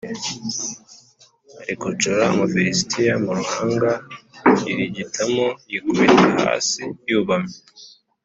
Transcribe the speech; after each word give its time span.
arikocora 1.61 2.23
Umufilisitiya 2.33 3.13
mu 3.23 3.31
ruhanga 3.39 3.91
ririgitamo, 4.65 5.45
yikubita 5.71 6.27
hasi 6.43 6.81
yubamye. 7.09 7.55